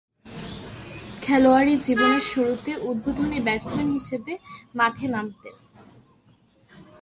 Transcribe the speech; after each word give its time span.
খেলোয়াড়ী 1.21 1.73
জীবনের 1.85 2.23
শুরুতে 2.31 2.71
উদ্বোধনী 2.89 3.39
ব্যাটসম্যান 3.39 3.87
হিসেবে 3.89 4.33
মাঠে 4.75 5.05
নামতেন। 5.07 5.55